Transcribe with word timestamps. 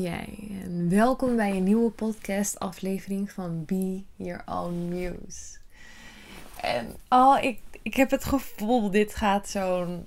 jij. 0.00 0.48
En 0.62 0.88
welkom 0.88 1.36
bij 1.36 1.56
een 1.56 1.62
nieuwe 1.62 1.90
podcast 1.90 2.58
aflevering 2.58 3.30
van 3.30 3.64
Be 3.64 4.02
Your 4.16 4.42
Own 4.46 4.88
Muse. 4.88 5.58
En 6.60 6.94
oh, 7.08 7.38
ik, 7.42 7.60
ik 7.82 7.94
heb 7.94 8.10
het 8.10 8.24
gevoel, 8.24 8.90
dit 8.90 9.14
gaat 9.14 9.48
zo'n 9.48 10.06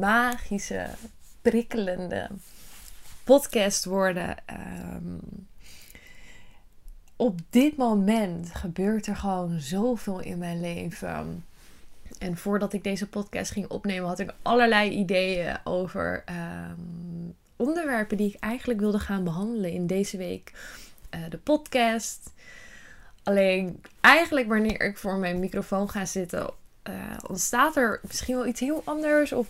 magische, 0.00 0.86
prikkelende 1.42 2.30
podcast 3.24 3.84
worden. 3.84 4.36
Ehm, 4.46 5.18
op 7.16 7.38
dit 7.50 7.76
moment 7.76 8.54
gebeurt 8.54 9.06
er 9.06 9.16
gewoon 9.16 9.60
zoveel 9.60 10.20
in 10.20 10.38
mijn 10.38 10.60
leven. 10.60 11.44
En 12.18 12.36
voordat 12.36 12.72
ik 12.72 12.84
deze 12.84 13.08
podcast 13.08 13.50
ging 13.50 13.68
opnemen, 13.68 14.08
had 14.08 14.18
ik 14.18 14.34
allerlei 14.42 14.90
ideeën 14.90 15.58
over 15.64 16.22
ehm, 16.24 17.30
onderwerpen 17.60 18.16
die 18.16 18.28
ik 18.28 18.40
eigenlijk 18.40 18.80
wilde 18.80 18.98
gaan 18.98 19.24
behandelen 19.24 19.72
in 19.72 19.86
deze 19.86 20.16
week. 20.16 20.52
Uh, 21.14 21.20
de 21.28 21.38
podcast. 21.38 22.32
Alleen 23.22 23.82
eigenlijk 24.00 24.48
wanneer 24.48 24.80
ik 24.80 24.98
voor 24.98 25.16
mijn 25.16 25.38
microfoon 25.38 25.90
ga 25.90 26.04
zitten, 26.04 26.50
uh, 26.88 26.94
ontstaat 27.26 27.76
er 27.76 28.00
misschien 28.02 28.36
wel 28.36 28.46
iets 28.46 28.60
heel 28.60 28.82
anders. 28.84 29.32
Of 29.32 29.46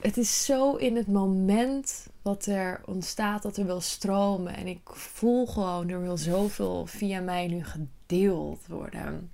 het 0.00 0.16
is 0.16 0.44
zo 0.44 0.74
in 0.74 0.96
het 0.96 1.06
moment 1.06 2.06
wat 2.22 2.46
er 2.46 2.80
ontstaat 2.84 3.42
dat 3.42 3.56
er 3.56 3.66
wil 3.66 3.80
stromen. 3.80 4.54
En 4.54 4.66
ik 4.66 4.80
voel 4.84 5.46
gewoon, 5.46 5.88
er 5.88 6.00
wil 6.00 6.16
zoveel 6.16 6.86
via 6.86 7.20
mij 7.20 7.46
nu 7.46 7.64
gedeeld 7.64 8.66
worden. 8.66 9.30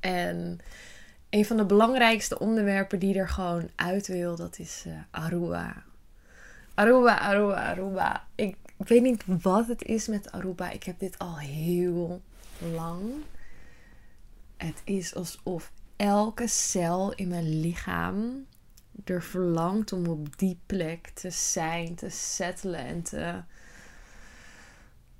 En 0.00 0.60
een 1.30 1.44
van 1.44 1.56
de 1.56 1.64
belangrijkste 1.64 2.38
onderwerpen 2.38 2.98
die 2.98 3.18
er 3.18 3.28
gewoon 3.28 3.68
uit 3.76 4.06
wil, 4.06 4.36
dat 4.36 4.58
is 4.58 4.84
uh, 4.86 4.92
Aruba. 5.10 5.86
Aruba, 6.78 7.18
Aruba, 7.18 7.70
Aruba. 7.70 8.26
Ik 8.34 8.56
weet 8.76 9.02
niet 9.02 9.24
wat 9.42 9.66
het 9.66 9.82
is 9.82 10.08
met 10.08 10.32
Aruba. 10.32 10.70
Ik 10.70 10.82
heb 10.82 10.98
dit 10.98 11.18
al 11.18 11.38
heel 11.38 12.22
lang. 12.72 13.02
Het 14.56 14.82
is 14.84 15.14
alsof 15.14 15.72
elke 15.96 16.46
cel 16.46 17.12
in 17.14 17.28
mijn 17.28 17.60
lichaam 17.60 18.46
er 19.04 19.22
verlangt 19.22 19.92
om 19.92 20.06
op 20.06 20.38
die 20.38 20.58
plek 20.66 21.08
te 21.14 21.30
zijn, 21.30 21.94
te 21.94 22.08
settelen 22.08 22.84
en 22.84 23.02
te, 23.02 23.42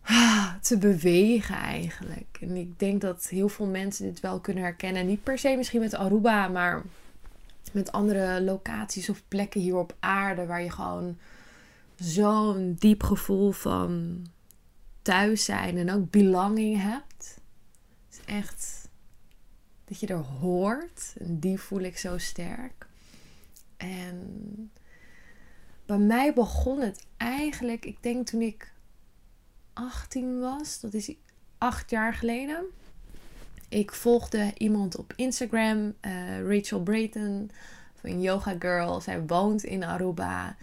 te 0.69 0.79
bewegen 0.79 1.57
eigenlijk. 1.57 2.39
En 2.41 2.57
ik 2.57 2.79
denk 2.79 3.01
dat 3.01 3.27
heel 3.27 3.49
veel 3.49 3.67
mensen 3.67 4.05
dit 4.05 4.21
wel 4.21 4.41
kunnen 4.41 4.63
herkennen. 4.63 5.07
Niet 5.07 5.23
per 5.23 5.39
se 5.39 5.57
misschien 5.57 5.81
met 5.81 5.95
Aruba, 5.95 6.49
maar 6.49 6.83
met 7.73 7.93
andere 7.93 8.43
locaties 8.43 9.09
of 9.09 9.23
plekken 9.29 9.61
hier 9.61 9.77
op 9.77 9.97
aarde 10.01 10.47
waar 10.47 10.63
je 10.63 10.71
gewoon 10.71 11.19
zo'n 11.99 12.77
diep 12.79 13.03
gevoel 13.03 13.51
van 13.51 14.23
thuis 15.03 15.45
zijn 15.45 15.77
en 15.77 15.91
ook 15.93 16.11
belonging 16.11 16.83
hebt. 16.83 17.41
Het 18.09 18.21
is 18.21 18.35
echt 18.35 18.89
dat 19.85 20.01
je 20.01 20.07
er 20.07 20.17
hoort. 20.17 21.15
En 21.19 21.39
die 21.39 21.59
voel 21.59 21.81
ik 21.81 21.99
zo 21.99 22.19
sterk. 22.19 22.87
En 23.77 24.71
bij 25.87 25.99
mij 25.99 26.35
begon 26.35 26.81
het 26.81 27.07
eigenlijk, 27.17 27.85
ik 27.85 28.03
denk 28.03 28.27
toen 28.27 28.43
ik 28.43 28.73
18 29.73 30.41
was, 30.41 30.81
dat 30.81 30.95
is 30.95 31.13
acht 31.59 31.91
jaar 31.91 32.15
geleden. 32.15 32.65
Ik 33.69 33.93
volgde 33.93 34.53
iemand 34.57 34.97
op 34.97 35.13
Instagram, 35.17 35.95
uh, 36.01 36.41
Rachel 36.55 36.83
Brayton 36.83 37.51
van 37.95 38.21
Yoga 38.21 38.57
Girl. 38.59 39.01
Zij 39.01 39.27
woont 39.27 39.65
in 39.65 39.85
Aruba. 39.85 40.57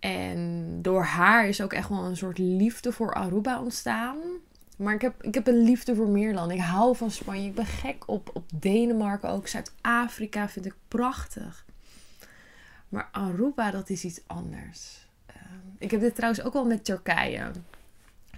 En 0.00 0.78
door 0.82 1.02
haar 1.02 1.48
is 1.48 1.62
ook 1.62 1.72
echt 1.72 1.88
wel 1.88 2.04
een 2.04 2.16
soort 2.16 2.38
liefde 2.38 2.92
voor 2.92 3.14
Aruba 3.14 3.60
ontstaan. 3.60 4.18
Maar 4.76 4.94
ik 4.94 5.00
heb, 5.00 5.22
ik 5.22 5.34
heb 5.34 5.46
een 5.46 5.62
liefde 5.62 5.94
voor 5.94 6.08
meer 6.08 6.34
landen. 6.34 6.56
Ik 6.56 6.62
hou 6.62 6.96
van 6.96 7.10
Spanje. 7.10 7.48
Ik 7.48 7.54
ben 7.54 7.66
gek 7.66 8.02
op, 8.06 8.30
op 8.32 8.44
Denemarken 8.54 9.28
ook. 9.28 9.48
Zuid-Afrika 9.48 10.48
vind 10.48 10.66
ik 10.66 10.74
prachtig. 10.88 11.64
Maar 12.88 13.08
Aruba, 13.12 13.70
dat 13.70 13.90
is 13.90 14.04
iets 14.04 14.20
anders. 14.26 15.06
Ehm, 15.26 15.66
ik 15.78 15.90
heb 15.90 16.00
dit 16.00 16.14
trouwens 16.14 16.42
ook 16.42 16.52
wel 16.52 16.66
met 16.66 16.84
Turkije. 16.84 17.50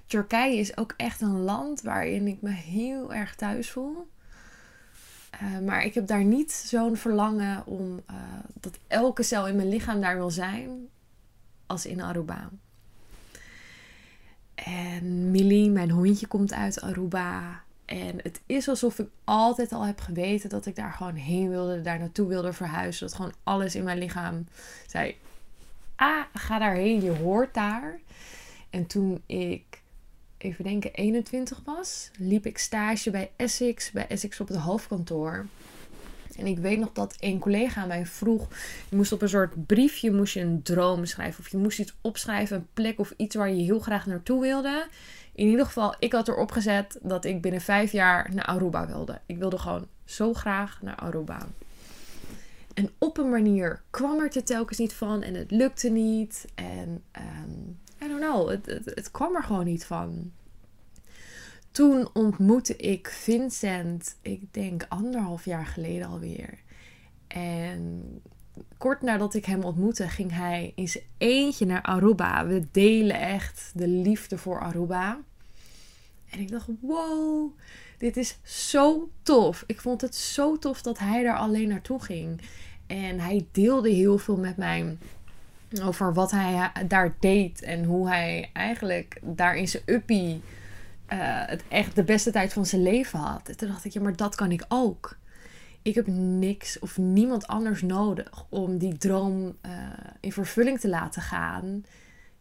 Turkije 0.06 0.56
is 0.56 0.77
ook 0.77 0.94
echt 0.97 1.21
een 1.21 1.41
land 1.41 1.83
waarin 1.83 2.27
ik 2.27 2.43
me 2.43 2.50
heel 2.50 3.15
erg 3.15 3.34
thuis 3.34 3.71
voel. 3.71 4.11
Uh, 5.43 5.59
maar 5.59 5.84
ik 5.84 5.94
heb 5.94 6.06
daar 6.06 6.25
niet 6.25 6.53
zo'n 6.53 6.97
verlangen 6.97 7.67
om 7.67 8.00
uh, 8.11 8.17
dat 8.61 8.79
elke 8.87 9.23
cel 9.23 9.49
in 9.49 9.56
mijn 9.56 9.69
lichaam 9.69 10.00
daar 10.00 10.17
wil 10.17 10.31
zijn 10.31 10.89
als 11.72 11.87
in 11.87 12.00
Aruba. 12.00 12.50
En 14.55 15.31
Millie, 15.31 15.71
mijn 15.71 15.91
hondje, 15.91 16.27
komt 16.27 16.53
uit 16.53 16.81
Aruba. 16.81 17.62
En 17.84 18.19
het 18.22 18.41
is 18.47 18.69
alsof 18.69 18.99
ik 18.99 19.09
altijd 19.25 19.72
al 19.72 19.87
heb 19.87 20.00
geweten 20.00 20.49
dat 20.49 20.66
ik 20.66 20.77
daar 20.77 20.93
gewoon 20.93 21.15
heen 21.15 21.49
wilde, 21.49 21.81
daar 21.81 21.99
naartoe 21.99 22.28
wilde 22.28 22.53
verhuizen. 22.53 23.06
Dat 23.06 23.16
gewoon 23.16 23.32
alles 23.43 23.75
in 23.75 23.84
mijn 23.84 23.99
lichaam 23.99 24.47
zei: 24.87 25.16
Ah, 25.97 26.25
ga 26.34 26.59
daarheen, 26.59 27.03
je 27.03 27.11
hoort 27.11 27.55
daar. 27.55 27.99
En 28.71 28.87
toen 28.87 29.22
ik, 29.27 29.82
even 30.38 30.65
denken, 30.65 30.93
21 30.93 31.61
was, 31.65 32.11
liep 32.19 32.47
ik 32.47 32.59
stage 32.59 33.11
bij 33.11 33.31
Essex, 33.37 33.91
bij 33.91 34.09
Essex 34.09 34.41
op 34.41 34.49
het 34.49 34.56
hoofdkantoor. 34.56 35.47
En 36.37 36.47
ik 36.47 36.59
weet 36.59 36.78
nog 36.78 36.93
dat 36.93 37.16
een 37.20 37.38
collega 37.38 37.87
mij 37.87 38.06
vroeg: 38.06 38.48
je 38.88 38.97
moest 38.97 39.12
op 39.12 39.22
een 39.22 39.28
soort 39.28 39.66
briefje 39.66 40.12
moest 40.12 40.34
je 40.34 40.41
een 40.41 40.62
droom 40.62 41.04
schrijven. 41.04 41.41
Of 41.41 41.48
je 41.48 41.56
moest 41.56 41.78
iets 41.78 41.94
opschrijven, 42.00 42.56
een 42.56 42.66
plek 42.75 42.98
of 42.98 43.15
iets 43.16 43.34
waar 43.34 43.50
je 43.50 43.62
heel 43.62 43.81
graag 43.81 44.06
naartoe 44.06 44.41
wilde. 44.41 44.87
In 45.34 45.47
ieder 45.48 45.66
geval, 45.66 45.94
ik 45.98 46.12
had 46.12 46.28
erop 46.28 46.50
gezet 46.50 46.98
dat 47.03 47.25
ik 47.25 47.43
binnen 47.43 47.60
vijf 47.60 47.93
jaar 47.93 48.31
naar 48.34 48.44
Aruba 48.44 48.87
wilde. 48.87 49.20
Ik 49.26 49.38
wilde 49.38 49.59
gewoon 49.59 49.87
zo 50.04 50.34
graag 50.34 50.78
naar 50.82 50.97
Aruba. 50.97 51.47
En 52.75 52.91
op 52.99 53.19
een 53.19 53.31
manier 53.31 53.82
kwam 53.91 54.20
er 54.20 54.31
te 54.31 54.43
telkens 54.43 54.78
niet 54.78 54.93
van 54.93 55.22
en 55.22 55.34
het 55.34 55.50
lukte 55.50 55.88
niet. 55.88 56.44
En 56.54 57.03
um, 57.47 57.78
I 58.04 58.09
don't 58.09 58.20
know, 58.20 58.49
het, 58.49 58.66
het, 58.66 58.84
het 58.84 59.10
kwam 59.10 59.37
er 59.37 59.43
gewoon 59.43 59.64
niet 59.64 59.84
van. 59.84 60.32
Toen 61.72 62.09
ontmoette 62.12 62.77
ik 62.77 63.09
Vincent, 63.09 64.16
ik 64.22 64.55
denk 64.55 64.87
anderhalf 64.88 65.44
jaar 65.44 65.66
geleden 65.66 66.09
alweer. 66.09 66.59
En 67.27 68.03
kort 68.78 69.03
nadat 69.03 69.34
ik 69.34 69.44
hem 69.44 69.62
ontmoette, 69.62 70.09
ging 70.09 70.32
hij 70.32 70.72
in 70.75 70.88
zijn 70.88 71.05
eentje 71.19 71.66
naar 71.66 71.82
Aruba. 71.82 72.47
We 72.47 72.66
delen 72.71 73.21
echt 73.21 73.71
de 73.75 73.88
liefde 73.88 74.38
voor 74.38 74.61
Aruba. 74.61 75.19
En 76.31 76.38
ik 76.38 76.50
dacht, 76.50 76.69
wow, 76.81 77.59
dit 77.99 78.16
is 78.16 78.38
zo 78.43 79.11
tof. 79.22 79.65
Ik 79.66 79.81
vond 79.81 80.00
het 80.00 80.15
zo 80.15 80.59
tof 80.59 80.82
dat 80.82 80.99
hij 80.99 81.22
daar 81.22 81.37
alleen 81.37 81.69
naartoe 81.69 82.03
ging. 82.03 82.41
En 82.87 83.21
hij 83.21 83.47
deelde 83.53 83.91
heel 83.91 84.19
veel 84.19 84.37
met 84.37 84.56
mij 84.56 84.97
over 85.82 86.15
wat 86.15 86.31
hij 86.31 86.72
daar 86.88 87.15
deed. 87.21 87.62
En 87.62 87.84
hoe 87.84 88.09
hij 88.09 88.50
eigenlijk 88.53 89.21
daar 89.22 89.56
in 89.56 89.69
zijn 89.69 89.82
uppie 89.87 90.43
het 91.17 91.62
echt 91.69 91.95
de 91.95 92.05
beste 92.05 92.31
tijd 92.31 92.53
van 92.53 92.67
zijn 92.67 92.83
leven 92.83 93.19
had. 93.19 93.49
En 93.49 93.56
toen 93.56 93.69
dacht 93.69 93.84
ik, 93.84 93.93
ja, 93.93 94.00
maar 94.00 94.17
dat 94.17 94.34
kan 94.34 94.53
ik 94.53 94.65
ook. 94.69 95.17
Ik 95.83 95.95
heb 95.95 96.06
niks 96.06 96.78
of 96.78 96.99
niemand 96.99 97.47
anders 97.47 97.83
nodig 97.83 98.47
om 98.49 98.78
die 98.78 98.97
droom 98.97 99.56
uh, 99.67 99.73
in 100.21 100.33
vervulling 100.33 100.81
te 100.81 100.89
laten 100.89 101.23
gaan. 101.23 101.84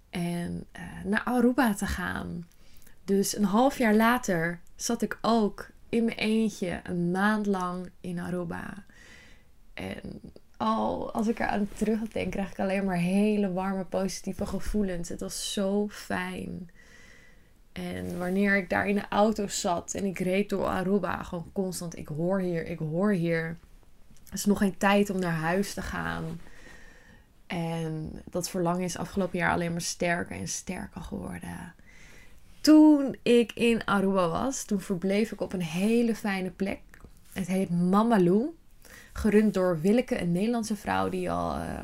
En 0.09 0.65
uh, 0.75 0.81
naar 1.05 1.23
Aruba 1.23 1.73
te 1.73 1.85
gaan. 1.85 2.47
Dus 3.05 3.37
een 3.37 3.43
half 3.43 3.77
jaar 3.77 3.95
later 3.95 4.59
zat 4.75 5.01
ik 5.01 5.17
ook 5.21 5.69
in 5.89 6.05
mijn 6.05 6.17
eentje 6.17 6.79
een 6.83 7.11
maand 7.11 7.45
lang 7.45 7.89
in 8.01 8.19
Aruba. 8.19 8.83
En 9.73 10.21
al 10.57 11.13
als 11.13 11.27
ik 11.27 11.39
eraan 11.39 11.67
terugdenk, 11.75 12.31
krijg 12.31 12.51
ik 12.51 12.59
alleen 12.59 12.85
maar 12.85 12.97
hele 12.97 13.51
warme, 13.51 13.85
positieve 13.85 14.45
gevoelens. 14.45 15.09
Het 15.09 15.19
was 15.19 15.53
zo 15.53 15.87
fijn. 15.89 16.69
En 17.71 18.17
wanneer 18.17 18.57
ik 18.57 18.69
daar 18.69 18.87
in 18.87 18.95
de 18.95 19.07
auto 19.09 19.47
zat 19.47 19.93
en 19.93 20.05
ik 20.05 20.19
reed 20.19 20.49
door 20.49 20.65
Aruba, 20.65 21.23
gewoon 21.23 21.49
constant, 21.53 21.97
ik 21.97 22.07
hoor 22.07 22.39
hier, 22.39 22.65
ik 22.65 22.79
hoor 22.79 23.11
hier. 23.11 23.57
Het 24.23 24.33
is 24.33 24.45
nog 24.45 24.57
geen 24.57 24.77
tijd 24.77 25.09
om 25.09 25.19
naar 25.19 25.31
huis 25.31 25.73
te 25.73 25.81
gaan. 25.81 26.39
En 27.47 28.21
dat 28.29 28.49
verlangen 28.49 28.83
is 28.83 28.97
afgelopen 28.97 29.39
jaar 29.39 29.51
alleen 29.51 29.71
maar 29.71 29.81
sterker 29.81 30.35
en 30.35 30.47
sterker 30.47 31.01
geworden. 31.01 31.73
Toen 32.61 33.15
ik 33.23 33.51
in 33.53 33.85
Aruba 33.85 34.29
was, 34.29 34.63
toen 34.63 34.81
verbleef 34.81 35.31
ik 35.31 35.41
op 35.41 35.53
een 35.53 35.61
hele 35.61 36.15
fijne 36.15 36.49
plek. 36.49 36.79
Het 37.33 37.47
heet 37.47 37.69
Mamalou. 37.69 38.55
Gerund 39.13 39.53
door 39.53 39.79
Willeke, 39.81 40.21
een 40.21 40.31
Nederlandse 40.31 40.75
vrouw 40.75 41.09
die 41.09 41.31
al, 41.31 41.57
uh, 41.57 41.81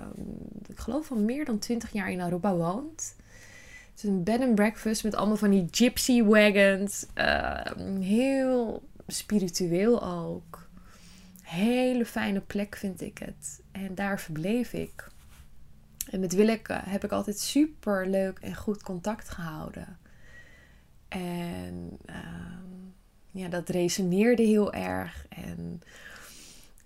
ik 0.67 0.79
geloof 0.79 1.11
al 1.11 1.17
meer 1.17 1.45
dan 1.45 1.59
20 1.59 1.91
jaar 1.91 2.11
in 2.11 2.21
Aruba 2.21 2.53
woont. 2.55 3.15
Het 3.97 4.05
is 4.05 4.11
een 4.11 4.23
bed 4.23 4.41
and 4.41 4.55
breakfast 4.55 5.03
met 5.03 5.15
allemaal 5.15 5.37
van 5.37 5.49
die 5.49 5.67
gypsy 5.71 6.23
wagons. 6.23 7.05
Uh, 7.15 7.61
heel 7.99 8.89
spiritueel 9.07 10.03
ook. 10.03 10.69
Hele 11.41 12.05
fijne 12.05 12.39
plek 12.39 12.75
vind 12.75 13.01
ik 13.01 13.17
het. 13.17 13.61
En 13.71 13.95
daar 13.95 14.19
verbleef 14.19 14.73
ik. 14.73 15.07
En 16.09 16.19
met 16.19 16.33
Willeke 16.33 16.73
heb 16.73 17.03
ik 17.03 17.11
altijd 17.11 17.39
super 17.39 18.07
leuk 18.07 18.39
en 18.39 18.55
goed 18.55 18.83
contact 18.83 19.29
gehouden. 19.29 19.97
En 21.07 21.97
ehm, 22.05 22.73
ja, 23.31 23.47
dat 23.47 23.69
resoneerde 23.69 24.43
heel 24.43 24.73
erg. 24.73 25.25
En 25.29 25.81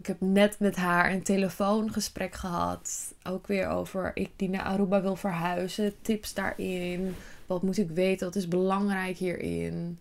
ik 0.02 0.08
heb 0.08 0.22
net 0.22 0.60
met 0.60 0.76
haar 0.76 1.12
een 1.12 1.24
telefoongesprek 1.24 2.36
gehad. 2.36 3.14
Ook 3.24 3.48
weer 3.48 3.68
over 3.68 4.12
ik 4.14 4.30
die 4.36 4.50
naar 4.50 4.62
Aruba 4.62 5.02
wil 5.02 5.16
verhuizen. 5.16 6.02
Tips 6.02 6.34
daarin. 6.34 7.16
Wat 7.46 7.62
moet 7.62 7.78
ik 7.78 7.90
weten? 7.90 8.26
Wat 8.26 8.36
is 8.36 8.48
belangrijk 8.48 9.18
hierin? 9.18 10.00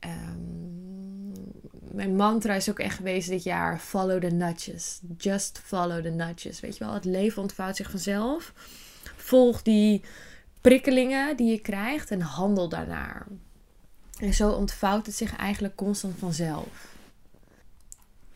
Um, 0.00 1.32
mijn 1.80 2.16
mantra 2.16 2.54
is 2.54 2.70
ook 2.70 2.78
echt 2.78 2.96
geweest 2.96 3.28
dit 3.28 3.42
jaar: 3.42 3.78
follow 3.78 4.20
the 4.20 4.30
nudges. 4.30 5.00
Just 5.18 5.60
follow 5.64 6.02
the 6.02 6.10
nudges. 6.10 6.60
Weet 6.60 6.76
je 6.76 6.84
wel, 6.84 6.94
het 6.94 7.04
leven 7.04 7.42
ontvouwt 7.42 7.76
zich 7.76 7.90
vanzelf. 7.90 8.52
Volg 9.16 9.62
die 9.62 10.02
prikkelingen 10.60 11.36
die 11.36 11.50
je 11.50 11.60
krijgt 11.60 12.10
en 12.10 12.20
handel 12.20 12.68
daarnaar. 12.68 13.26
En 14.18 14.34
zo 14.34 14.50
ontvouwt 14.50 15.06
het 15.06 15.14
zich 15.14 15.36
eigenlijk 15.36 15.76
constant 15.76 16.18
vanzelf. 16.18 16.93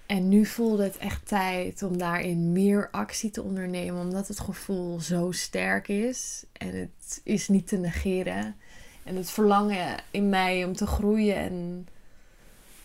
En 0.09 0.29
nu 0.29 0.47
voelde 0.47 0.83
het 0.83 0.97
echt 0.97 1.27
tijd 1.27 1.83
om 1.83 1.99
daarin 1.99 2.53
meer 2.53 2.89
actie 2.91 3.31
te 3.31 3.43
ondernemen, 3.43 4.01
omdat 4.01 4.29
het 4.29 4.41
gevoel 4.41 5.01
zo 5.01 5.33
sterk 5.33 5.89
is 5.89 6.45
en 6.53 6.79
het 6.81 7.21
is 7.25 7.49
niet 7.49 7.69
te 7.69 7.77
negeren. 7.77 8.57
En 9.05 9.17
het 9.17 9.31
verlangen 9.31 9.97
in 10.11 10.29
mij 10.29 10.65
om 10.65 10.77
te 10.77 10.87
groeien 10.87 11.37
en 11.37 11.89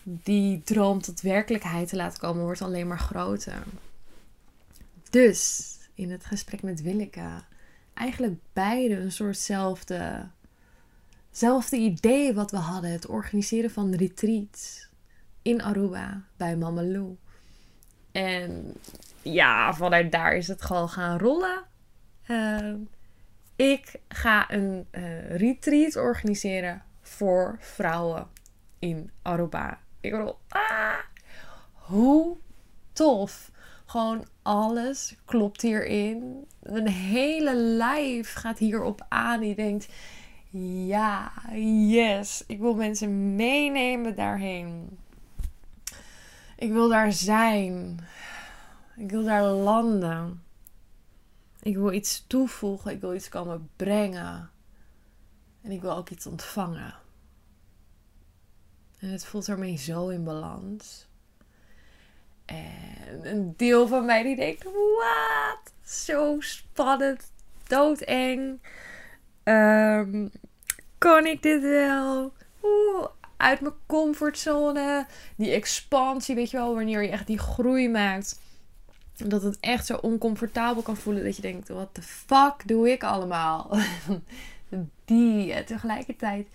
die 0.04 0.62
droom 0.64 1.02
tot 1.02 1.22
werkelijkheid 1.22 1.90
te 1.90 1.96
laten 1.96 2.20
komen 2.20 2.44
wordt 2.44 2.62
alleen 2.62 2.88
maar 2.88 3.00
groter. 3.00 3.64
Dus 5.10 5.68
in 5.94 6.12
het 6.12 6.26
gesprek 6.26 6.62
met 6.62 6.82
Willeke, 6.82 7.44
eigenlijk 7.94 8.40
beide 8.54 8.96
een 8.96 9.12
soortzelfde 9.12 10.28
zelfde 11.32 11.78
idee 11.78 12.34
wat 12.34 12.52
we 12.52 12.58
hadden: 12.58 12.92
het 12.92 13.08
organiseren 13.08 13.72
van 13.72 13.96
retreats 13.96 14.92
in 15.44 15.62
Aruba 15.62 16.22
bij 16.38 16.56
Mama 16.56 16.84
Lou. 16.84 17.18
En 18.12 18.74
ja, 19.22 19.74
vanuit 19.74 20.12
daar 20.12 20.36
is 20.36 20.48
het 20.48 20.62
gewoon 20.62 20.90
gaan 20.90 21.20
rollen. 21.20 21.64
Ehm, 22.26 22.78
ik 23.56 23.96
ga 24.08 24.52
een 24.52 24.88
uh, 24.92 25.36
retreat 25.36 25.96
organiseren 25.96 26.84
voor 27.02 27.58
vrouwen 27.60 28.28
in 28.80 29.12
Aruba. 29.22 29.80
Ik 30.02 30.12
bedoel, 30.12 30.38
ah, 30.48 31.00
hoe 31.74 32.38
tof. 32.94 33.52
Gewoon 33.86 34.26
alles 34.42 35.16
klopt 35.26 35.62
hierin. 35.62 36.48
Een 36.62 36.88
hele 36.88 37.56
lijf 37.56 38.34
gaat 38.34 38.58
hierop 38.58 39.06
aan. 39.10 39.40
Die 39.40 39.56
denkt, 39.56 39.88
ja, 40.88 41.32
yes. 41.88 42.44
Ik 42.48 42.60
wil 42.60 42.76
mensen 42.76 43.36
meenemen 43.36 44.16
daarheen. 44.16 44.98
Ik 46.64 46.72
wil 46.72 46.90
daar 46.90 47.12
zijn. 47.12 48.00
Ik 48.96 49.12
wil 49.12 49.24
daar 49.24 49.44
landen. 49.44 50.44
Ik 51.62 51.76
wil 51.76 51.92
iets 51.92 52.24
toevoegen. 52.28 52.92
Ik 52.92 53.02
wil 53.02 53.16
iets 53.16 53.30
komen 53.30 53.70
brengen. 53.76 54.50
En 55.62 55.72
ik 55.72 55.82
wil 55.82 55.96
ook 55.96 56.10
iets 56.10 56.26
ontvangen. 56.26 56.96
En 59.00 59.10
het 59.10 59.26
voelt 59.26 59.48
ermee 59.48 59.78
zo 59.78 60.08
in 60.08 60.24
balans. 60.24 61.08
En 62.46 63.20
een 63.22 63.54
deel 63.58 63.88
van 63.88 64.06
mij 64.06 64.24
die 64.24 64.36
denkt: 64.36 64.64
wat? 64.64 65.74
Zo 65.86 66.36
spannend, 66.40 67.32
doodeng. 67.68 68.62
Um, 69.44 70.32
kan 70.98 71.26
ik 71.26 71.42
dit 71.42 71.62
wel? 71.62 72.34
Oeh, 72.64 73.06
uit 73.44 73.62
mijn 73.62 73.74
comfortzone. 73.86 75.06
Die 75.36 75.52
expansie, 75.52 76.36
weet 76.36 76.52
je 76.52 76.58
wel, 76.58 76.76
wanneer 76.76 77.04
je 77.04 77.10
echt 77.10 77.28
die 77.28 77.38
groei 77.38 77.90
maakt. 77.90 78.40
Dat 79.16 79.44
het 79.44 79.58
echt 79.60 79.86
zo 79.86 79.96
oncomfortabel 79.96 80.82
kan 80.82 80.98
voelen 80.98 81.24
dat 81.24 81.36
je 81.36 81.42
denkt: 81.42 81.70
wat 81.70 81.96
de 81.96 82.02
fuck 82.02 82.68
doe 82.68 82.92
ik 82.92 83.04
allemaal? 83.04 83.78
die, 85.06 85.64
tegelijkertijd 85.64 86.48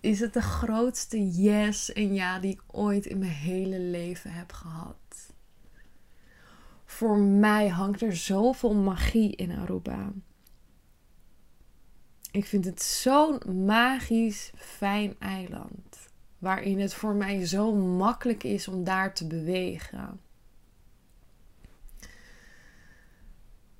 is 0.00 0.20
het 0.20 0.32
de 0.32 0.42
grootste 0.42 1.30
yes 1.30 1.92
en 1.92 2.14
ja 2.14 2.38
die 2.38 2.52
ik 2.52 2.62
ooit 2.66 3.06
in 3.06 3.18
mijn 3.18 3.30
hele 3.30 3.78
leven 3.78 4.30
heb 4.30 4.52
gehad. 4.52 4.96
Voor 6.84 7.18
mij 7.18 7.68
hangt 7.68 8.02
er 8.02 8.16
zoveel 8.16 8.74
magie 8.74 9.36
in 9.36 9.58
Aruba. 9.58 10.12
Ik 12.30 12.46
vind 12.46 12.64
het 12.64 12.82
zo'n 12.82 13.64
magisch 13.64 14.52
fijn 14.56 15.16
eiland. 15.18 16.05
Waarin 16.38 16.80
het 16.80 16.94
voor 16.94 17.14
mij 17.14 17.46
zo 17.46 17.74
makkelijk 17.74 18.42
is 18.44 18.68
om 18.68 18.84
daar 18.84 19.14
te 19.14 19.26
bewegen. 19.26 20.20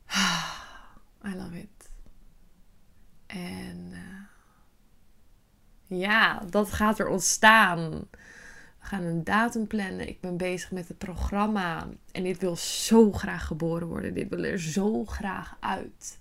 I 1.26 1.34
love 1.36 1.58
it. 1.58 1.90
En 3.26 3.88
uh, 3.90 3.98
ja, 6.00 6.42
dat 6.50 6.72
gaat 6.72 6.98
er 6.98 7.08
ontstaan. 7.08 7.90
We 8.78 8.92
gaan 8.92 9.02
een 9.02 9.24
datum 9.24 9.66
plannen. 9.66 10.08
Ik 10.08 10.20
ben 10.20 10.36
bezig 10.36 10.70
met 10.70 10.88
het 10.88 10.98
programma. 10.98 11.88
En 12.12 12.22
dit 12.22 12.38
wil 12.38 12.56
zo 12.56 13.12
graag 13.12 13.46
geboren 13.46 13.86
worden. 13.86 14.14
Dit 14.14 14.28
wil 14.28 14.44
er 14.44 14.60
zo 14.60 15.04
graag 15.04 15.56
uit. 15.60 16.18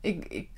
Ik 0.00 0.50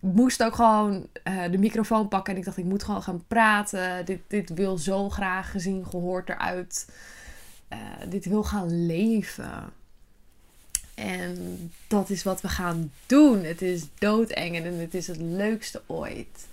moest 0.00 0.42
ook 0.42 0.54
gewoon 0.54 1.06
uh, 1.24 1.50
de 1.50 1.58
microfoon 1.58 2.08
pakken. 2.08 2.32
En 2.32 2.38
ik 2.38 2.44
dacht, 2.44 2.56
ik 2.56 2.64
moet 2.64 2.82
gewoon 2.82 3.02
gaan 3.02 3.24
praten. 3.26 4.04
Dit, 4.04 4.20
dit 4.26 4.50
wil 4.50 4.78
zo 4.78 5.10
graag 5.10 5.50
gezien, 5.50 5.86
gehoord 5.86 6.28
eruit. 6.28 6.88
Uh, 7.72 7.78
dit 8.08 8.24
wil 8.24 8.44
gaan 8.44 8.86
leven. 8.86 9.72
En 10.94 11.72
dat 11.86 12.10
is 12.10 12.22
wat 12.22 12.40
we 12.40 12.48
gaan 12.48 12.92
doen. 13.06 13.44
Het 13.44 13.62
is 13.62 13.84
doodeng 13.98 14.56
en 14.56 14.78
het 14.78 14.94
is 14.94 15.06
het 15.06 15.16
leukste 15.16 15.82
ooit. 15.86 16.46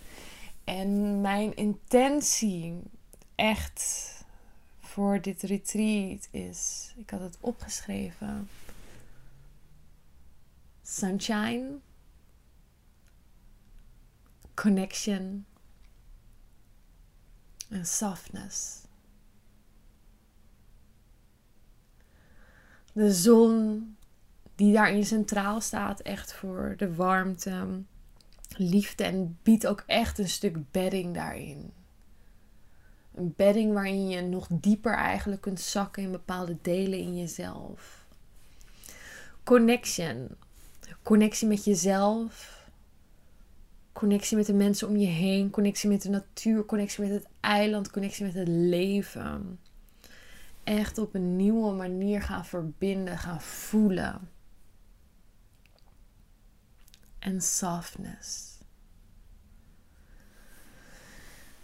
En 0.64 1.22
mijn 1.22 1.56
intentie 1.56 2.74
echt 3.36 4.10
voor 4.80 5.22
dit 5.22 5.42
retreat 5.42 6.28
is, 6.32 6.92
ik 6.98 7.10
had 7.10 7.20
het 7.20 7.38
opgeschreven. 7.40 8.50
Sunshine, 10.84 11.68
connection 14.62 15.46
en 17.70 17.86
softness. 17.86 18.82
De 22.94 23.14
zon 23.14 23.96
die 24.56 24.74
daarin 24.74 25.06
centraal 25.06 25.62
staat, 25.62 26.00
echt 26.00 26.34
voor 26.34 26.74
de 26.78 26.96
warmte, 26.96 27.82
liefde 28.58 29.04
en 29.04 29.40
biedt 29.44 29.68
ook 29.68 29.84
echt 29.88 30.18
een 30.18 30.30
stuk 30.30 30.72
bedding 30.72 31.14
daarin. 31.14 31.74
Een 33.16 33.34
bedding 33.36 33.74
waarin 33.74 34.10
je 34.10 34.22
nog 34.22 34.48
dieper 34.52 34.94
eigenlijk 34.94 35.42
kunt 35.42 35.60
zakken 35.60 36.04
in 36.04 36.12
bepaalde 36.12 36.58
delen 36.62 37.00
in 37.00 37.18
jezelf. 37.18 38.06
Connection. 39.44 40.38
Connectie 41.04 41.48
met 41.48 41.64
jezelf. 41.64 42.61
Connectie 43.94 44.38
met 44.38 44.46
de 44.46 44.54
mensen 44.54 44.88
om 44.88 44.98
je 44.98 45.08
heen. 45.08 45.50
Connectie 45.50 45.90
met 45.90 46.02
de 46.02 46.10
natuur. 46.10 46.66
Connectie 46.66 47.04
met 47.04 47.14
het 47.14 47.28
eiland. 47.40 47.92
Connectie 47.92 48.26
met 48.26 48.34
het 48.34 48.48
leven. 48.48 49.60
Echt 50.64 50.98
op 50.98 51.16
een 51.16 51.36
nieuwe 51.36 51.72
manier 51.72 52.22
gaan 52.22 52.46
verbinden, 52.46 53.18
gaan 53.18 53.42
voelen 53.42 54.30
en 57.22 57.42
softness. 57.42 58.60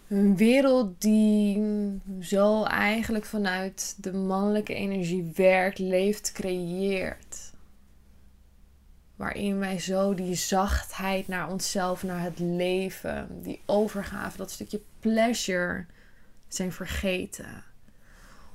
Een 0.08 0.38
wereld 0.38 1.02
die 1.02 1.62
zo 2.22 2.64
eigenlijk 2.64 3.26
vanuit 3.26 3.96
de 4.04 4.14
mannelijke 4.14 4.74
energie 4.74 5.32
werkt, 5.36 5.80
leeft, 5.80 6.32
creëert. 6.32 7.47
Waarin 9.18 9.60
wij 9.60 9.80
zo 9.80 10.14
die 10.14 10.36
zachtheid 10.36 11.28
naar 11.28 11.50
onszelf, 11.50 12.04
naar 12.04 12.22
het 12.22 12.40
leven, 12.40 13.42
die 13.42 13.62
overgave, 13.66 14.38
dat 14.38 14.52
stukje 14.52 14.82
pleasure 15.00 15.86
zijn 16.48 16.72
vergeten. 16.72 17.64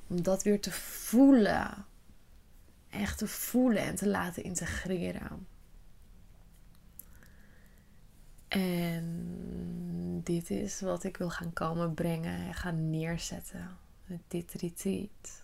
Om 0.07 0.23
dat 0.23 0.42
weer 0.42 0.61
te 0.61 0.71
voelen. 0.71 1.87
Echt 2.90 3.19
te 3.19 3.26
voelen 3.26 3.83
en 3.83 3.95
te 3.95 4.09
laten 4.09 4.45
integreren. 4.45 5.47
En 8.49 10.21
dit 10.25 10.50
is 10.50 10.81
wat 10.81 11.04
ik 11.04 11.16
wil 11.16 11.31
gaan 11.31 11.52
komen 11.52 11.95
brengen 11.95 12.47
en 12.47 12.54
gaan 12.54 12.90
neerzetten 12.90 13.76
dit 14.28 14.52
retreat. 14.52 15.41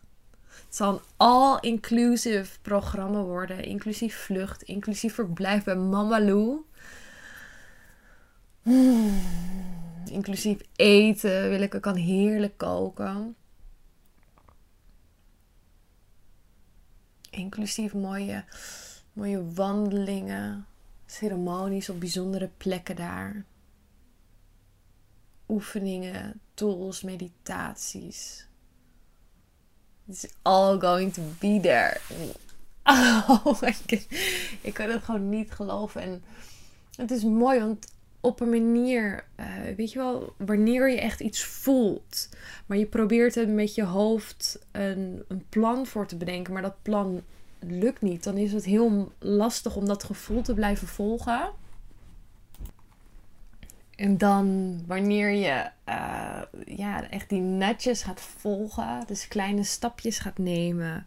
Het 0.67 0.77
zal 0.77 0.95
een 0.95 1.01
all-inclusive 1.17 2.61
programma 2.63 3.23
worden. 3.23 3.65
Inclusief 3.65 4.17
vlucht, 4.17 4.63
inclusief 4.63 5.15
verblijf 5.15 5.65
bij 5.65 5.77
Mama 5.77 6.21
Lou. 6.21 6.65
Inclusief 10.11 10.61
eten 10.77 11.49
wil 11.49 11.63
ik. 11.63 11.75
Ik 11.75 11.81
kan 11.81 11.97
heerlijk 11.97 12.57
koken. 12.57 13.37
Inclusief 17.31 17.95
mooie, 17.95 18.45
mooie 19.13 19.53
wandelingen, 19.53 20.67
ceremonies 21.07 21.89
op 21.89 22.01
bijzondere 22.01 22.51
plekken 22.57 22.97
daar. 22.97 23.45
Oefeningen, 25.49 26.41
tools, 26.55 27.03
meditaties. 27.03 28.48
It's 30.09 30.27
all 30.43 30.79
going 30.79 31.13
to 31.13 31.21
be 31.39 31.61
there. 31.61 32.01
Oh 32.91 33.61
my 33.61 33.75
God. 33.87 34.07
Ik 34.61 34.75
kan 34.75 34.91
het 34.91 35.03
gewoon 35.03 35.29
niet 35.29 35.51
geloven. 35.51 36.03
En 36.03 36.23
het 36.97 37.11
is 37.11 37.25
mooi, 37.25 37.59
want 37.59 37.87
op 38.21 38.41
een 38.41 38.49
manier, 38.51 39.25
uh, 39.41 39.47
weet 39.77 39.93
je 39.93 39.99
wel, 39.99 40.35
wanneer 40.37 40.91
je 40.91 41.01
echt 41.01 41.21
iets 41.21 41.45
voelt, 41.45 42.29
maar 42.67 42.79
je 42.79 42.87
probeert 42.87 43.37
er 43.37 43.49
met 43.49 43.75
je 43.75 43.85
hoofd 43.85 44.59
een, 44.73 45.25
een 45.29 45.45
plan 45.49 45.87
voor 45.87 46.07
te 46.07 46.17
bedenken, 46.17 46.53
maar 46.53 46.63
dat 46.63 46.83
plan 46.83 47.23
lukt 47.59 48.03
niet, 48.03 48.25
dan 48.25 48.37
is 48.37 48.53
het 48.53 48.65
heel 48.65 49.13
lastig 49.19 49.77
om 49.77 49.87
dat 49.87 50.05
gevoel 50.05 50.43
te 50.43 50.55
blijven 50.55 50.89
volgen. 50.89 51.51
En 53.99 54.19
dan 54.19 54.79
wanneer 54.87 55.31
je 55.31 55.71
uh, 55.89 56.43
ja, 56.77 57.11
echt 57.11 57.29
die 57.29 57.41
netjes 57.41 58.03
gaat 58.03 58.21
volgen, 58.21 59.05
dus 59.07 59.29
kleine 59.29 59.65
stapjes 59.65 60.19
gaat 60.19 60.39
nemen. 60.39 61.07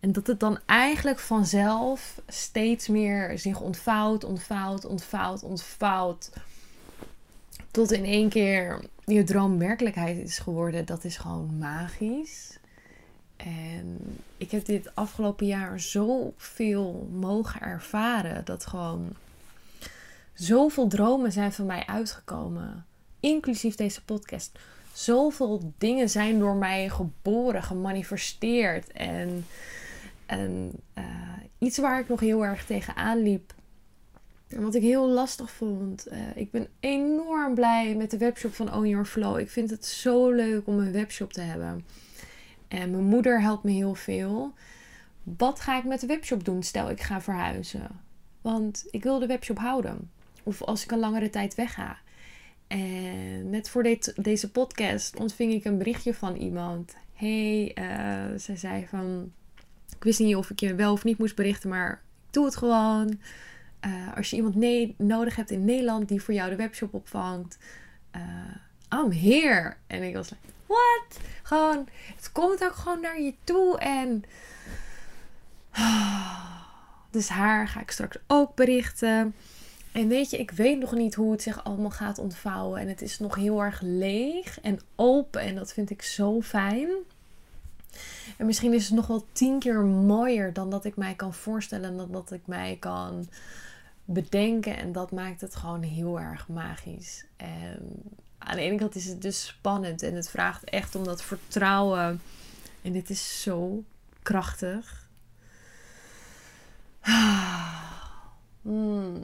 En 0.00 0.12
dat 0.12 0.26
het 0.26 0.40
dan 0.40 0.58
eigenlijk 0.66 1.18
vanzelf 1.18 2.20
steeds 2.26 2.88
meer 2.88 3.38
zich 3.38 3.60
ontvouwt, 3.60 4.24
ontvouwt, 4.24 4.84
ontvouwt, 4.84 5.42
ontvouwt. 5.42 6.32
Tot 7.70 7.92
in 7.92 8.04
één 8.04 8.28
keer 8.28 8.84
je 9.04 9.24
droom 9.24 9.58
werkelijkheid 9.58 10.18
is 10.18 10.38
geworden. 10.38 10.86
Dat 10.86 11.04
is 11.04 11.16
gewoon 11.16 11.58
magisch. 11.58 12.58
En 13.36 13.98
ik 14.36 14.50
heb 14.50 14.64
dit 14.64 14.94
afgelopen 14.94 15.46
jaar 15.46 15.80
zoveel 15.80 17.08
mogen 17.12 17.60
ervaren. 17.60 18.44
Dat 18.44 18.66
gewoon 18.66 19.12
zoveel 20.38 20.88
dromen 20.88 21.32
zijn 21.32 21.52
van 21.52 21.66
mij 21.66 21.86
uitgekomen. 21.86 22.86
Inclusief 23.20 23.74
deze 23.74 24.04
podcast. 24.04 24.58
Zoveel 24.92 25.72
dingen 25.78 26.10
zijn 26.10 26.38
door 26.38 26.54
mij 26.54 26.88
geboren, 26.88 27.62
gemanifesteerd. 27.62 28.92
En, 28.92 29.46
en 30.26 30.72
uh, 30.98 31.04
iets 31.58 31.78
waar 31.78 32.00
ik 32.00 32.08
nog 32.08 32.20
heel 32.20 32.44
erg 32.44 32.64
tegenaan 32.64 33.22
liep. 33.22 33.54
En 34.48 34.62
wat 34.62 34.74
ik 34.74 34.82
heel 34.82 35.08
lastig 35.08 35.50
vond. 35.50 36.12
Uh, 36.12 36.18
ik 36.34 36.50
ben 36.50 36.68
enorm 36.80 37.54
blij 37.54 37.94
met 37.94 38.10
de 38.10 38.18
webshop 38.18 38.54
van 38.54 38.74
Own 38.74 38.86
Your 38.86 39.06
Flow. 39.06 39.38
Ik 39.38 39.50
vind 39.50 39.70
het 39.70 39.86
zo 39.86 40.30
leuk 40.30 40.66
om 40.66 40.78
een 40.78 40.92
webshop 40.92 41.32
te 41.32 41.40
hebben. 41.40 41.84
En 42.68 42.90
mijn 42.90 43.04
moeder 43.04 43.40
helpt 43.40 43.64
me 43.64 43.70
heel 43.70 43.94
veel. 43.94 44.52
Wat 45.22 45.60
ga 45.60 45.78
ik 45.78 45.84
met 45.84 46.00
de 46.00 46.06
webshop 46.06 46.44
doen? 46.44 46.62
Stel 46.62 46.90
ik 46.90 47.00
ga 47.00 47.20
verhuizen. 47.20 47.88
Want 48.40 48.86
ik 48.90 49.02
wil 49.02 49.18
de 49.18 49.26
webshop 49.26 49.58
houden. 49.58 50.10
Of 50.48 50.62
als 50.62 50.84
ik 50.84 50.90
een 50.90 50.98
langere 50.98 51.30
tijd 51.30 51.54
wegga. 51.54 51.98
En 52.66 53.50
net 53.50 53.70
voor 53.70 53.98
deze 54.14 54.50
podcast 54.50 55.16
ontving 55.16 55.52
ik 55.52 55.64
een 55.64 55.78
berichtje 55.78 56.14
van 56.14 56.36
iemand. 56.36 56.96
hey, 57.14 57.76
uh, 57.78 58.38
ze 58.38 58.56
zei 58.56 58.86
van... 58.86 59.32
Ik 59.96 60.04
wist 60.04 60.18
niet 60.18 60.36
of 60.36 60.50
ik 60.50 60.60
je 60.60 60.74
wel 60.74 60.92
of 60.92 61.04
niet 61.04 61.18
moest 61.18 61.36
berichten, 61.36 61.68
maar 61.68 62.02
doe 62.30 62.44
het 62.44 62.56
gewoon. 62.56 63.20
Uh, 63.86 64.16
als 64.16 64.30
je 64.30 64.36
iemand 64.36 64.98
nodig 64.98 65.36
hebt 65.36 65.50
in 65.50 65.64
Nederland 65.64 66.08
die 66.08 66.22
voor 66.22 66.34
jou 66.34 66.50
de 66.50 66.56
webshop 66.56 66.94
opvangt. 66.94 67.58
Uh, 68.16 69.00
I'm 69.00 69.12
here. 69.12 69.74
En 69.86 70.02
ik 70.02 70.14
was 70.14 70.30
like, 70.30 70.42
what? 70.66 71.20
Gewoon, 71.42 71.88
het 72.16 72.32
komt 72.32 72.64
ook 72.64 72.74
gewoon 72.74 73.00
naar 73.00 73.20
je 73.20 73.34
toe. 73.44 73.78
En... 73.78 74.24
Dus 77.10 77.28
haar 77.28 77.68
ga 77.68 77.80
ik 77.80 77.90
straks 77.90 78.16
ook 78.26 78.54
berichten. 78.54 79.34
En 79.92 80.08
weet 80.08 80.30
je, 80.30 80.38
ik 80.38 80.50
weet 80.50 80.78
nog 80.78 80.92
niet 80.94 81.14
hoe 81.14 81.32
het 81.32 81.42
zich 81.42 81.64
allemaal 81.64 81.90
gaat 81.90 82.18
ontvouwen. 82.18 82.80
En 82.80 82.88
het 82.88 83.02
is 83.02 83.18
nog 83.18 83.34
heel 83.34 83.62
erg 83.62 83.80
leeg 83.80 84.60
en 84.60 84.80
open. 84.94 85.40
En 85.40 85.54
dat 85.54 85.72
vind 85.72 85.90
ik 85.90 86.02
zo 86.02 86.40
fijn. 86.40 86.88
En 88.36 88.46
misschien 88.46 88.72
is 88.72 88.84
het 88.84 88.94
nog 88.94 89.06
wel 89.06 89.26
tien 89.32 89.58
keer 89.58 89.80
mooier 89.84 90.52
dan 90.52 90.70
dat 90.70 90.84
ik 90.84 90.96
mij 90.96 91.14
kan 91.14 91.34
voorstellen. 91.34 91.96
Dan 91.96 92.12
dat 92.12 92.32
ik 92.32 92.46
mij 92.46 92.76
kan 92.80 93.28
bedenken. 94.04 94.76
En 94.76 94.92
dat 94.92 95.10
maakt 95.10 95.40
het 95.40 95.56
gewoon 95.56 95.82
heel 95.82 96.20
erg 96.20 96.48
magisch. 96.48 97.24
En 97.36 98.02
aan 98.38 98.56
de 98.56 98.62
ene 98.62 98.76
kant 98.76 98.94
is 98.94 99.06
het 99.06 99.22
dus 99.22 99.46
spannend. 99.46 100.02
En 100.02 100.14
het 100.14 100.30
vraagt 100.30 100.64
echt 100.64 100.94
om 100.94 101.04
dat 101.04 101.22
vertrouwen. 101.22 102.20
En 102.82 102.92
dit 102.92 103.10
is 103.10 103.42
zo 103.42 103.84
krachtig. 104.22 105.08
Hmm. 108.62 109.14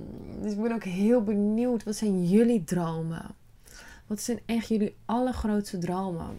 Dus 0.43 0.53
ik 0.53 0.63
ben 0.63 0.73
ook 0.73 0.85
heel 0.85 1.23
benieuwd. 1.23 1.85
Wat 1.85 1.97
zijn 1.97 2.25
jullie 2.27 2.65
dromen? 2.65 3.35
Wat 4.07 4.21
zijn 4.21 4.41
echt 4.47 4.69
jullie 4.69 4.97
allergrootste 5.05 5.79
dromen? 5.79 6.39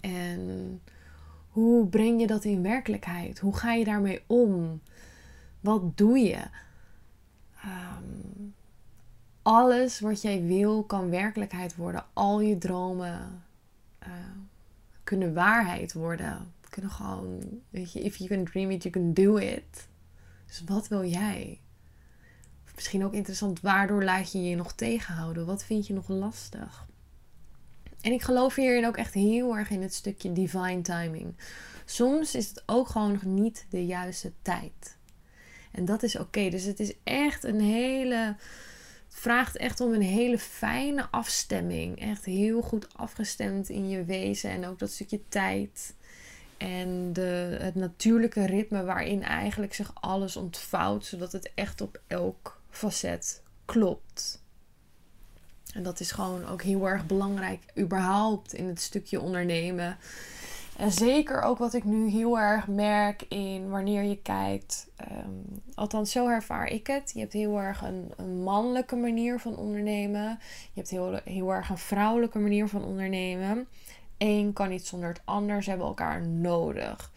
En 0.00 0.80
hoe 1.48 1.86
breng 1.86 2.20
je 2.20 2.26
dat 2.26 2.44
in 2.44 2.62
werkelijkheid? 2.62 3.38
Hoe 3.38 3.56
ga 3.56 3.72
je 3.72 3.84
daarmee 3.84 4.22
om? 4.26 4.80
Wat 5.60 5.96
doe 5.96 6.18
je? 6.18 6.44
Um, 7.64 8.54
alles 9.42 10.00
wat 10.00 10.22
jij 10.22 10.42
wil 10.42 10.84
kan 10.84 11.10
werkelijkheid 11.10 11.76
worden. 11.76 12.04
Al 12.12 12.40
je 12.40 12.58
dromen 12.58 13.42
uh, 14.02 14.08
kunnen 15.04 15.34
waarheid 15.34 15.92
worden. 15.92 16.52
Kunnen 16.68 16.90
gewoon, 16.90 17.40
weet 17.70 17.92
je, 17.92 18.00
if 18.00 18.16
you 18.16 18.28
can 18.28 18.44
dream 18.44 18.70
it, 18.70 18.82
you 18.82 18.94
can 18.94 19.12
do 19.12 19.36
it. 19.36 19.88
Dus 20.46 20.62
wat 20.66 20.88
wil 20.88 21.04
jij? 21.04 21.60
Misschien 22.74 23.04
ook 23.04 23.12
interessant, 23.12 23.60
waardoor 23.60 24.04
laat 24.04 24.32
je 24.32 24.42
je 24.42 24.56
nog 24.56 24.72
tegenhouden? 24.72 25.46
Wat 25.46 25.64
vind 25.64 25.86
je 25.86 25.92
nog 25.92 26.08
lastig? 26.08 26.86
En 28.00 28.12
ik 28.12 28.22
geloof 28.22 28.54
hierin 28.54 28.86
ook 28.86 28.96
echt 28.96 29.14
heel 29.14 29.56
erg 29.56 29.70
in 29.70 29.82
het 29.82 29.94
stukje 29.94 30.32
divine 30.32 30.82
timing. 30.82 31.34
Soms 31.84 32.34
is 32.34 32.48
het 32.48 32.62
ook 32.66 32.88
gewoon 32.88 33.12
nog 33.12 33.22
niet 33.22 33.66
de 33.70 33.86
juiste 33.86 34.32
tijd. 34.42 34.96
En 35.72 35.84
dat 35.84 36.02
is 36.02 36.18
oké. 36.18 36.48
Dus 36.50 36.64
het 36.64 36.80
is 36.80 36.92
echt 37.04 37.44
een 37.44 37.60
hele. 37.60 38.36
Het 39.06 39.20
vraagt 39.20 39.56
echt 39.56 39.80
om 39.80 39.92
een 39.92 40.02
hele 40.02 40.38
fijne 40.38 41.06
afstemming. 41.10 42.00
Echt 42.00 42.24
heel 42.24 42.62
goed 42.62 42.94
afgestemd 42.94 43.68
in 43.68 43.88
je 43.88 44.04
wezen. 44.04 44.50
En 44.50 44.66
ook 44.66 44.78
dat 44.78 44.90
stukje 44.90 45.20
tijd. 45.28 45.94
En 46.56 47.12
de, 47.12 47.58
het 47.60 47.74
natuurlijke 47.74 48.46
ritme 48.46 48.84
waarin 48.84 49.22
eigenlijk 49.22 49.74
zich 49.74 49.90
alles 49.94 50.36
ontvouwt. 50.36 51.06
Zodat 51.06 51.32
het 51.32 51.52
echt 51.54 51.80
op 51.80 52.00
elk 52.06 52.61
facet 52.72 53.42
klopt. 53.64 54.42
En 55.74 55.82
dat 55.82 56.00
is 56.00 56.10
gewoon 56.10 56.46
ook 56.46 56.62
heel 56.62 56.88
erg 56.88 57.06
belangrijk, 57.06 57.62
überhaupt 57.78 58.52
in 58.52 58.66
het 58.66 58.80
stukje 58.80 59.20
ondernemen. 59.20 59.98
En 60.76 60.92
zeker 60.92 61.42
ook 61.42 61.58
wat 61.58 61.74
ik 61.74 61.84
nu 61.84 62.08
heel 62.08 62.38
erg 62.38 62.66
merk 62.66 63.22
in 63.28 63.68
wanneer 63.68 64.02
je 64.02 64.22
kijkt. 64.22 64.90
Um, 65.26 65.62
althans, 65.74 66.10
zo 66.10 66.28
ervaar 66.28 66.66
ik 66.66 66.86
het. 66.86 67.10
Je 67.14 67.20
hebt 67.20 67.32
heel 67.32 67.60
erg 67.60 67.82
een, 67.82 68.12
een, 68.16 68.42
mannelijke 68.42 68.96
manier 68.96 69.40
van 69.40 69.56
ondernemen. 69.56 70.38
Je 70.48 70.80
hebt 70.80 70.90
heel, 70.90 71.20
heel 71.24 71.52
erg 71.52 71.68
een 71.68 71.78
vrouwelijke 71.78 72.38
manier 72.38 72.68
van 72.68 72.84
ondernemen. 72.84 73.68
Eén 74.18 74.52
kan 74.52 74.68
niet 74.68 74.86
zonder 74.86 75.08
het 75.08 75.20
ander. 75.24 75.62
Ze 75.62 75.68
hebben 75.68 75.86
elkaar 75.86 76.26
nodig. 76.26 77.12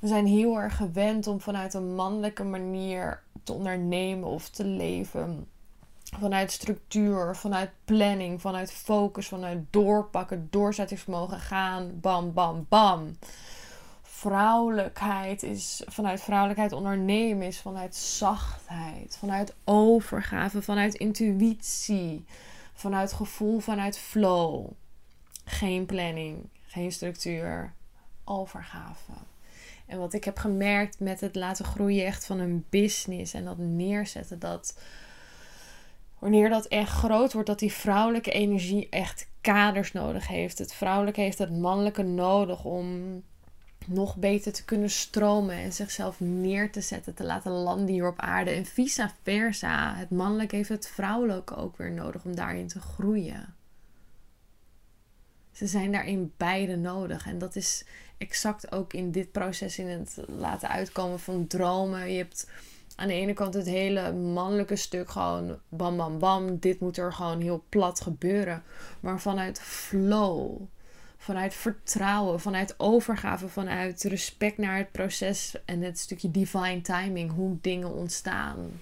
We 0.00 0.06
zijn 0.06 0.26
heel 0.26 0.56
erg 0.56 0.76
gewend 0.76 1.26
om 1.26 1.40
vanuit 1.40 1.74
een 1.74 1.94
mannelijke 1.94 2.44
manier 2.44 3.22
te 3.44 3.52
ondernemen 3.52 4.28
of 4.28 4.48
te 4.48 4.64
leven. 4.64 5.48
Vanuit 6.18 6.52
structuur, 6.52 7.36
vanuit 7.36 7.70
planning, 7.84 8.40
vanuit 8.40 8.72
focus, 8.72 9.28
vanuit 9.28 9.58
doorpakken, 9.70 10.46
doorzettingsvermogen 10.50 11.40
gaan, 11.40 12.00
bam, 12.00 12.32
bam, 12.32 12.66
bam. 12.68 13.16
Vrouwelijkheid 14.02 15.42
is 15.42 15.82
vanuit 15.86 16.20
vrouwelijkheid 16.20 16.72
ondernemen, 16.72 17.46
is 17.46 17.60
vanuit 17.60 17.96
zachtheid, 17.96 19.16
vanuit 19.18 19.54
overgave, 19.64 20.62
vanuit 20.62 20.94
intuïtie, 20.94 22.24
vanuit 22.74 23.12
gevoel, 23.12 23.60
vanuit 23.60 23.98
flow. 23.98 24.70
Geen 25.44 25.86
planning, 25.86 26.48
geen 26.66 26.92
structuur, 26.92 27.72
overgave. 28.24 29.12
En 29.90 29.98
wat 29.98 30.12
ik 30.12 30.24
heb 30.24 30.38
gemerkt 30.38 31.00
met 31.00 31.20
het 31.20 31.34
laten 31.34 31.64
groeien 31.64 32.06
echt 32.06 32.26
van 32.26 32.38
een 32.38 32.64
business 32.68 33.34
en 33.34 33.44
dat 33.44 33.58
neerzetten, 33.58 34.38
dat 34.38 34.78
wanneer 36.18 36.48
dat 36.48 36.66
echt 36.66 36.90
groot 36.90 37.32
wordt, 37.32 37.48
dat 37.48 37.58
die 37.58 37.72
vrouwelijke 37.72 38.30
energie 38.30 38.88
echt 38.88 39.28
kaders 39.40 39.92
nodig 39.92 40.28
heeft. 40.28 40.58
Het 40.58 40.74
vrouwelijke 40.74 41.20
heeft 41.20 41.38
het 41.38 41.58
mannelijke 41.58 42.02
nodig 42.02 42.64
om 42.64 43.22
nog 43.86 44.16
beter 44.16 44.52
te 44.52 44.64
kunnen 44.64 44.90
stromen 44.90 45.54
en 45.54 45.72
zichzelf 45.72 46.20
neer 46.20 46.72
te 46.72 46.80
zetten, 46.80 47.14
te 47.14 47.24
laten 47.24 47.52
landen 47.52 47.88
hier 47.88 48.08
op 48.08 48.20
aarde. 48.20 48.50
En 48.50 48.66
vice 48.66 49.10
versa. 49.22 49.94
Het 49.94 50.10
mannelijke 50.10 50.56
heeft 50.56 50.68
het 50.68 50.88
vrouwelijke 50.88 51.56
ook 51.56 51.76
weer 51.76 51.92
nodig 51.92 52.24
om 52.24 52.34
daarin 52.34 52.68
te 52.68 52.80
groeien. 52.80 53.54
Ze 55.60 55.66
zijn 55.66 55.92
daarin 55.92 56.32
beide 56.36 56.76
nodig. 56.76 57.26
En 57.26 57.38
dat 57.38 57.56
is 57.56 57.84
exact 58.18 58.72
ook 58.72 58.92
in 58.92 59.10
dit 59.10 59.32
proces 59.32 59.78
in 59.78 59.86
het 59.86 60.16
laten 60.26 60.68
uitkomen 60.68 61.20
van 61.20 61.46
dromen. 61.46 62.10
Je 62.10 62.16
hebt 62.16 62.50
aan 62.96 63.08
de 63.08 63.14
ene 63.14 63.32
kant 63.32 63.54
het 63.54 63.66
hele 63.66 64.12
mannelijke 64.12 64.76
stuk 64.76 65.10
gewoon 65.10 65.58
bam 65.68 65.96
bam 65.96 66.18
bam. 66.18 66.58
Dit 66.58 66.80
moet 66.80 66.96
er 66.96 67.12
gewoon 67.12 67.40
heel 67.40 67.64
plat 67.68 68.00
gebeuren. 68.00 68.62
Maar 69.00 69.20
vanuit 69.20 69.60
flow 69.60 70.60
vanuit 71.16 71.54
vertrouwen, 71.54 72.40
vanuit 72.40 72.74
overgave, 72.78 73.48
vanuit 73.48 74.02
respect 74.02 74.58
naar 74.58 74.76
het 74.76 74.92
proces 74.92 75.56
en 75.64 75.82
het 75.82 75.98
stukje 75.98 76.30
divine 76.30 76.80
timing, 76.80 77.32
hoe 77.32 77.58
dingen 77.60 77.92
ontstaan. 77.92 78.80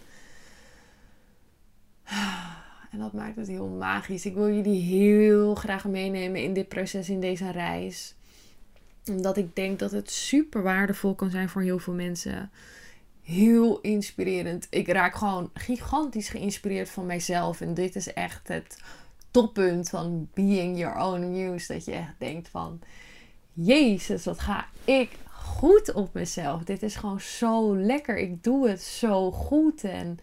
En 2.91 2.99
dat 2.99 3.13
maakt 3.13 3.37
het 3.37 3.49
heel 3.49 3.69
magisch. 3.69 4.27
Ik 4.27 4.35
wil 4.35 4.51
jullie 4.53 4.81
heel 4.81 5.55
graag 5.55 5.85
meenemen 5.85 6.43
in 6.43 6.53
dit 6.53 6.69
proces, 6.69 7.09
in 7.09 7.21
deze 7.21 7.51
reis. 7.51 8.15
Omdat 9.11 9.37
ik 9.37 9.57
denk 9.57 9.79
dat 9.79 9.91
het 9.91 10.11
super 10.11 10.63
waardevol 10.63 11.15
kan 11.15 11.31
zijn 11.31 11.49
voor 11.49 11.63
heel 11.63 11.79
veel 11.79 11.95
mensen. 11.95 12.51
Heel 13.23 13.81
inspirerend. 13.81 14.67
Ik 14.71 14.89
raak 14.89 15.15
gewoon 15.15 15.51
gigantisch 15.55 16.29
geïnspireerd 16.29 16.91
van 16.91 17.07
mijzelf. 17.07 17.61
En 17.61 17.75
dit 17.75 17.97
is 17.97 18.13
echt 18.13 18.49
het 18.49 18.83
toppunt 19.31 19.89
van 19.89 20.29
being 20.35 20.79
your 20.79 20.99
own 21.01 21.31
muse. 21.31 21.73
Dat 21.73 21.85
je 21.85 21.93
echt 21.93 22.15
denkt 22.19 22.49
van, 22.49 22.81
jezus, 23.53 24.25
wat 24.25 24.39
ga 24.39 24.67
ik 24.85 25.11
goed 25.33 25.93
op 25.93 26.15
mezelf. 26.15 26.65
Dit 26.65 26.83
is 26.83 26.97
gewoon 26.97 27.21
zo 27.21 27.77
lekker. 27.77 28.19
Ik 28.19 28.45
doe 28.45 28.69
het 28.69 28.83
zo 28.83 29.31
goed. 29.31 29.85
En 29.85 30.19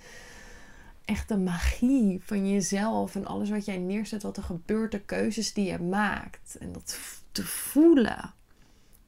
echt 1.06 1.28
de 1.28 1.38
magie 1.38 2.22
van 2.24 2.50
jezelf 2.50 3.16
en 3.16 3.26
alles 3.26 3.50
wat 3.50 3.66
jij 3.66 3.78
neerzet, 3.78 4.24
wat 4.24 4.38
er 4.38 4.44
gebeurt, 4.44 4.92
de 4.92 5.02
keuzes 5.02 5.54
die 5.54 5.66
je 5.66 5.80
maakt. 5.80 6.58
En 6.60 6.72
dat 6.72 7.00
te 7.32 7.46
voelen. 7.46 8.34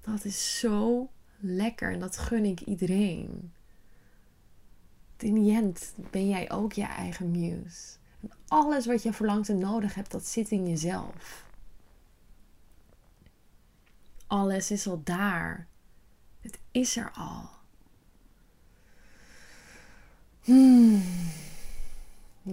Dat 0.01 0.25
is 0.25 0.59
zo 0.59 1.09
lekker 1.39 1.91
en 1.91 1.99
dat 1.99 2.17
gun 2.17 2.45
ik 2.45 2.61
iedereen. 2.61 3.51
In 5.17 5.33
die 5.33 5.53
end 5.53 5.93
ben 6.11 6.27
jij 6.29 6.51
ook 6.51 6.73
je 6.73 6.85
eigen 6.85 7.31
muse 7.31 7.97
alles 8.47 8.85
wat 8.85 9.03
je 9.03 9.13
verlangt 9.13 9.49
en 9.49 9.57
nodig 9.57 9.95
hebt, 9.95 10.11
dat 10.11 10.27
zit 10.27 10.49
in 10.49 10.67
jezelf. 10.67 11.45
Alles 14.27 14.71
is 14.71 14.87
al 14.87 15.01
daar. 15.03 15.67
Het 16.41 16.59
is 16.71 16.97
er 16.97 17.11
al. 17.11 17.49
Hmm. 20.43 21.03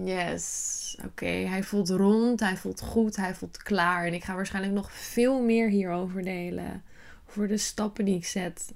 Yes. 0.03 0.97
Oké, 1.05 1.25
hij 1.25 1.63
voelt 1.63 1.89
rond, 1.89 2.39
hij 2.39 2.57
voelt 2.57 2.81
goed, 2.81 3.15
hij 3.15 3.35
voelt 3.35 3.57
klaar. 3.57 4.05
En 4.05 4.13
ik 4.13 4.23
ga 4.23 4.35
waarschijnlijk 4.35 4.73
nog 4.73 4.91
veel 4.91 5.41
meer 5.41 5.69
hierover 5.69 6.23
delen. 6.23 6.83
Over 7.29 7.47
de 7.47 7.57
stappen 7.57 8.05
die 8.05 8.15
ik 8.15 8.25
zet. 8.25 8.73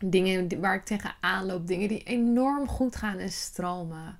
Dingen 0.00 0.60
waar 0.60 0.74
ik 0.74 0.84
tegenaan 0.84 1.46
loop. 1.46 1.66
Dingen 1.66 1.88
die 1.88 2.02
enorm 2.02 2.68
goed 2.68 2.96
gaan 2.96 3.18
en 3.18 3.32
stromen. 3.32 4.18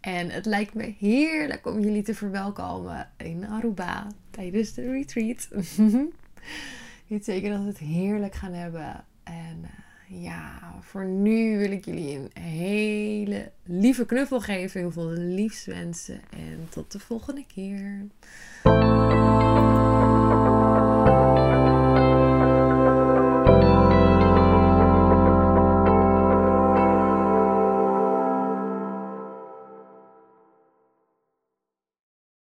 En 0.00 0.30
het 0.30 0.46
lijkt 0.46 0.74
me 0.74 0.94
heerlijk 0.98 1.66
om 1.66 1.80
jullie 1.80 2.02
te 2.02 2.14
verwelkomen 2.14 3.10
in 3.16 3.46
Aruba 3.46 4.06
tijdens 4.30 4.74
de 4.74 4.90
retreat. 4.90 5.48
Ik 7.06 7.24
zeker 7.24 7.50
dat 7.50 7.60
we 7.60 7.66
het 7.66 7.78
heerlijk 7.78 8.34
gaan 8.34 8.52
hebben. 8.52 9.04
En 9.22 9.58
uh, 9.62 9.89
ja, 10.12 10.74
voor 10.80 11.04
nu 11.04 11.58
wil 11.58 11.70
ik 11.70 11.84
jullie 11.84 12.16
een 12.16 12.42
hele 12.42 13.50
lieve 13.64 14.06
knuffel 14.06 14.40
geven. 14.40 14.80
Heel 14.80 14.90
veel 14.90 15.10
liefs 15.10 15.64
wensen. 15.64 16.20
En 16.30 16.66
tot 16.68 16.92
de 16.92 16.98
volgende 16.98 17.44
keer. 17.46 18.06